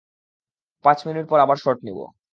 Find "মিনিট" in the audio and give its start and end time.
1.07-1.25